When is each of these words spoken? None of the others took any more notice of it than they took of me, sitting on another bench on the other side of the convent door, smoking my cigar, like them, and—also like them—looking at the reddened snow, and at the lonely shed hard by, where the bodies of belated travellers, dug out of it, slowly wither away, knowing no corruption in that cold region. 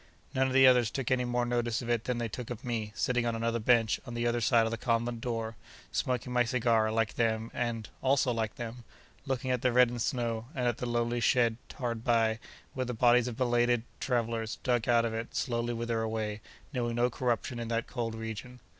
None 0.33 0.47
of 0.47 0.53
the 0.53 0.65
others 0.65 0.89
took 0.89 1.11
any 1.11 1.25
more 1.25 1.45
notice 1.45 1.83
of 1.83 1.89
it 1.91 2.05
than 2.05 2.17
they 2.17 2.27
took 2.27 2.49
of 2.49 2.65
me, 2.65 2.91
sitting 2.95 3.23
on 3.27 3.35
another 3.35 3.59
bench 3.59 3.99
on 4.07 4.15
the 4.15 4.25
other 4.25 4.41
side 4.41 4.65
of 4.65 4.71
the 4.71 4.75
convent 4.79 5.21
door, 5.21 5.55
smoking 5.91 6.33
my 6.33 6.43
cigar, 6.43 6.91
like 6.91 7.13
them, 7.17 7.51
and—also 7.53 8.31
like 8.31 8.55
them—looking 8.55 9.51
at 9.51 9.61
the 9.61 9.71
reddened 9.71 10.01
snow, 10.01 10.47
and 10.55 10.67
at 10.67 10.79
the 10.79 10.87
lonely 10.87 11.19
shed 11.19 11.57
hard 11.75 12.03
by, 12.03 12.39
where 12.73 12.87
the 12.87 12.95
bodies 12.95 13.27
of 13.27 13.37
belated 13.37 13.83
travellers, 13.99 14.55
dug 14.63 14.89
out 14.89 15.05
of 15.05 15.13
it, 15.13 15.35
slowly 15.35 15.71
wither 15.71 16.01
away, 16.01 16.41
knowing 16.73 16.95
no 16.95 17.11
corruption 17.11 17.59
in 17.59 17.67
that 17.67 17.85
cold 17.85 18.15
region. 18.15 18.59